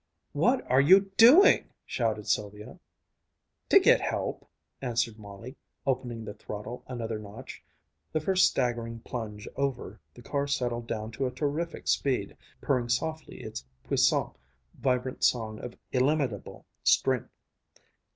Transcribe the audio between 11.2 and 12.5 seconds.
a terrific speed,